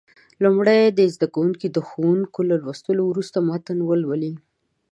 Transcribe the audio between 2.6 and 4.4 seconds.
لوستلو وروسته متن ولولي.